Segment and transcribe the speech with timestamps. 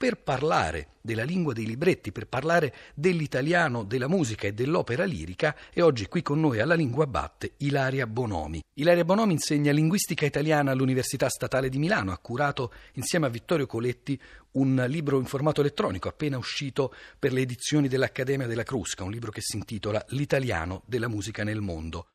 [0.00, 5.82] per parlare della lingua dei libretti, per parlare dell'italiano, della musica e dell'opera lirica, è
[5.82, 8.62] oggi qui con noi alla Lingua Batte Ilaria Bonomi.
[8.76, 14.18] Ilaria Bonomi insegna linguistica italiana all'Università Statale di Milano, ha curato insieme a Vittorio Coletti
[14.52, 19.30] un libro in formato elettronico appena uscito per le edizioni dell'Accademia della Crusca, un libro
[19.30, 22.06] che si intitola L'italiano della musica nel mondo.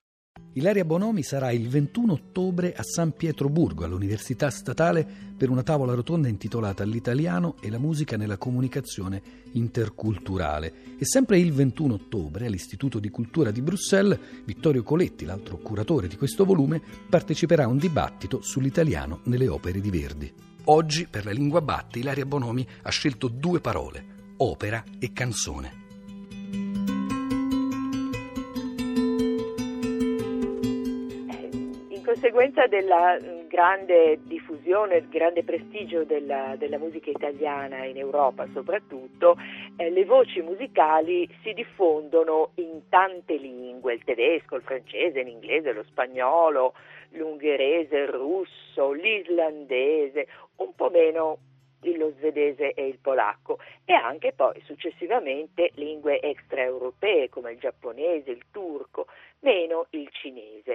[0.58, 6.30] Ilaria Bonomi sarà il 21 ottobre a San Pietroburgo, all'Università Statale, per una tavola rotonda
[6.30, 9.22] intitolata L'italiano e la musica nella comunicazione
[9.52, 10.74] interculturale.
[10.98, 16.16] E sempre il 21 ottobre, all'Istituto di Cultura di Bruxelles, Vittorio Coletti, l'altro curatore di
[16.16, 20.34] questo volume, parteciperà a un dibattito sull'italiano nelle opere di Verdi.
[20.68, 24.06] Oggi, per la lingua batte, Ilaria Bonomi ha scelto due parole,
[24.38, 25.84] opera e canzone.
[32.16, 39.36] Conseguenza della mm, grande diffusione, il grande prestigio della, della, musica italiana in Europa soprattutto,
[39.76, 45.84] eh, le voci musicali si diffondono in tante lingue, il tedesco, il francese, l'inglese, lo
[45.84, 46.74] spagnolo,
[47.10, 51.38] l'ungherese, il russo, l'islandese, un po' meno
[51.98, 58.46] lo svedese e il polacco e anche poi successivamente lingue extraeuropee come il giapponese, il
[58.52, 59.06] turco,
[59.42, 60.75] meno il cinese.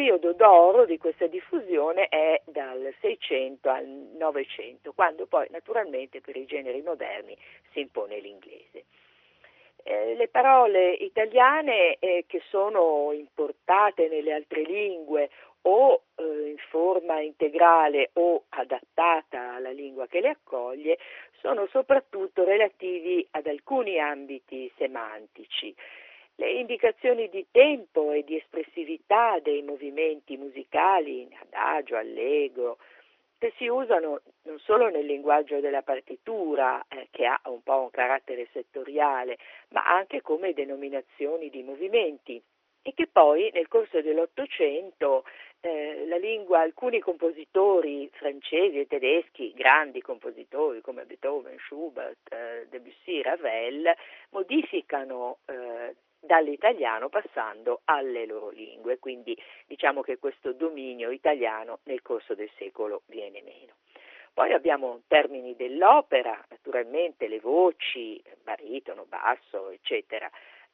[0.00, 6.46] Periodo d'oro di questa diffusione è dal 600 al 900, quando poi naturalmente per i
[6.46, 7.36] generi moderni
[7.72, 8.86] si impone l'inglese.
[9.82, 15.28] Eh, le parole italiane eh, che sono importate nelle altre lingue
[15.62, 20.96] o eh, in forma integrale o adattata alla lingua che le accoglie
[21.42, 25.76] sono soprattutto relativi ad alcuni ambiti semantici.
[26.36, 32.78] Le indicazioni di tempo e di espressività dei movimenti musicali, adagio, allegro,
[33.38, 37.90] che si usano non solo nel linguaggio della partitura, eh, che ha un po' un
[37.90, 39.38] carattere settoriale,
[39.70, 42.40] ma anche come denominazioni di movimenti.
[42.82, 45.24] E che poi nel corso dell'Ottocento
[45.60, 53.20] eh, la lingua, alcuni compositori francesi e tedeschi, grandi compositori come Beethoven, Schubert, eh, Debussy,
[53.22, 53.90] Ravel,
[54.30, 59.36] modificano eh, dall'italiano passando alle loro lingue, quindi
[59.66, 63.74] diciamo che questo dominio italiano nel corso del secolo viene meno.
[64.32, 70.30] Poi abbiamo termini dell'opera, naturalmente le voci, baritono, basso, eccetera,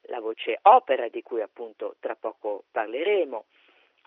[0.09, 3.47] la voce opera di cui appunto tra poco parleremo,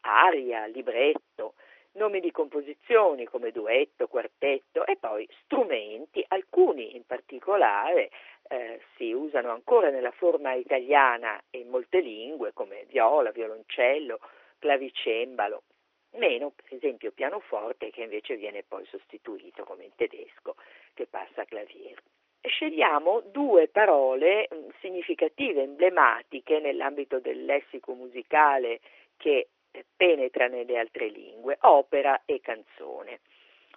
[0.01, 1.55] aria, libretto,
[1.93, 8.11] nomi di composizioni come duetto, quartetto e poi strumenti, alcuni in particolare
[8.49, 14.19] eh, si usano ancora nella forma italiana in molte lingue come viola, violoncello,
[14.57, 15.63] clavicembalo,
[16.13, 20.55] meno per esempio pianoforte che invece viene poi sostituito come in tedesco
[20.95, 22.01] che passa a clavier.
[22.41, 28.79] Scegliamo due parole mm, significative, emblematiche nell'ambito del lessico musicale
[29.17, 29.49] che
[29.95, 33.19] penetra nelle altre lingue, opera e canzone.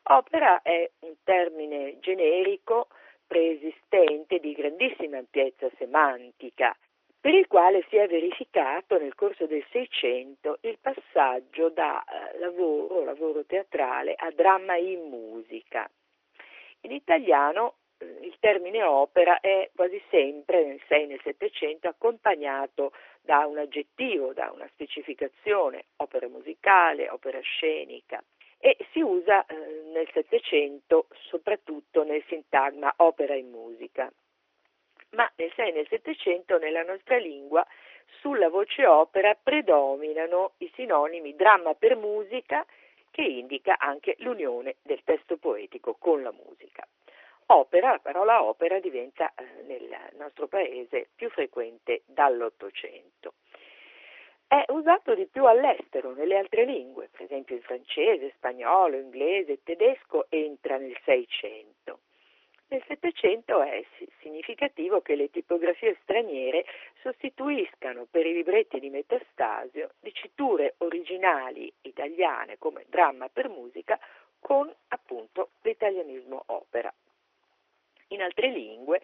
[0.05, 2.89] Opera è un termine generico
[3.33, 6.77] preesistente di grandissima ampiezza semantica,
[7.19, 13.03] per il quale si è verificato nel corso del Seicento il passaggio da eh, lavoro,
[13.05, 15.91] lavoro teatrale, a dramma in musica.
[16.83, 17.77] In italiano
[18.21, 22.93] il termine opera è quasi sempre nel 6 e nel 700 accompagnato
[23.23, 28.23] da un aggettivo, da una specificazione, opera musicale, opera scenica
[28.65, 29.57] e si usa eh,
[29.93, 34.09] nel Settecento soprattutto nel sintagma opera in musica.
[35.11, 37.67] Ma nel 6 e nel Settecento nella nostra lingua
[38.21, 42.65] sulla voce opera predominano i sinonimi dramma per musica
[43.11, 46.87] che indica anche l'unione del testo poetico con la musica.
[47.47, 53.35] Opera, la parola opera diventa eh, nel nostro paese più frequente dall'Ottocento.
[54.47, 57.02] È usato di più all'estero, nelle altre lingue,
[57.33, 62.01] esempio il francese, spagnolo, inglese, tedesco entra nel Seicento.
[62.69, 63.85] Nel Settecento è
[64.21, 66.65] significativo che le tipografie straniere
[67.03, 73.99] sostituiscano per i libretti di Metastasio diciture originali italiane come dramma per musica
[74.41, 76.93] con appunto l'italianismo opera
[78.09, 79.03] in altre lingue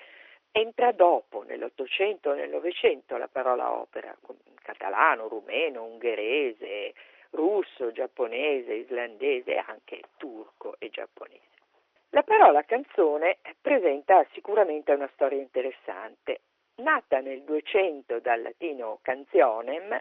[0.51, 4.17] entra dopo, nell'Ottocento e nel Novecento, la parola opera,
[4.63, 6.95] catalano, rumeno, ungherese,
[7.39, 11.47] russo, giapponese, islandese e anche turco e giapponese.
[12.11, 16.41] La parola canzone presenta sicuramente una storia interessante.
[16.77, 19.97] Nata nel 200 dal latino canzionem,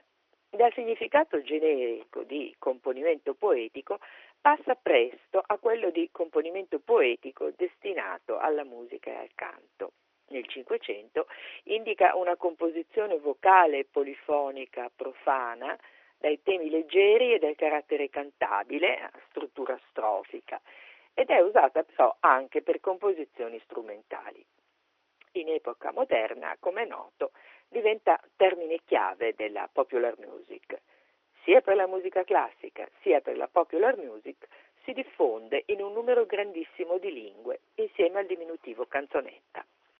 [0.50, 4.00] dal significato generico di componimento poetico,
[4.42, 9.92] passa presto a quello di componimento poetico destinato alla musica e al canto.
[10.30, 11.28] Nel Cinquecento
[11.66, 15.78] indica una composizione vocale polifonica profana
[16.18, 20.60] dai temi leggeri e dal carattere cantabile a struttura strofica
[21.14, 24.46] ed è usata però anche per composizioni strumentali.
[25.34, 27.32] In epoca moderna, come è noto,
[27.68, 30.80] diventa termine chiave della popular music.
[31.44, 34.48] Sia per la musica classica sia per la popular music
[34.84, 39.66] si diffonde in un numero grandissimo di lingue insieme al diminutivo canzonetta.